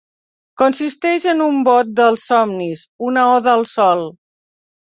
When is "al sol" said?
3.59-4.03